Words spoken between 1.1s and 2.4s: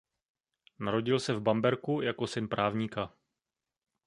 se v Bamberku jako